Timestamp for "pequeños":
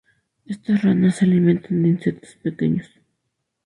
2.41-2.89